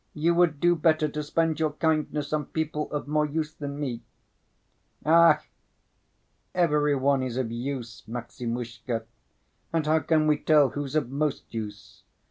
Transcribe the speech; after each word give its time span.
"You 0.15 0.33
would 0.33 0.59
do 0.59 0.75
better 0.75 1.07
to 1.07 1.21
spend 1.21 1.59
your 1.59 1.73
kindness 1.73 2.33
on 2.33 2.47
people 2.47 2.91
of 2.91 3.07
more 3.07 3.27
use 3.27 3.53
than 3.53 3.79
me." 3.79 4.01
"Ech, 5.05 5.47
every 6.55 6.95
one 6.95 7.21
is 7.21 7.37
of 7.37 7.51
use, 7.51 8.01
Maximushka, 8.07 9.03
and 9.71 9.85
how 9.85 9.99
can 9.99 10.25
we 10.25 10.39
tell 10.39 10.69
who's 10.69 10.95
of 10.95 11.11
most 11.11 11.53
use? 11.53 12.01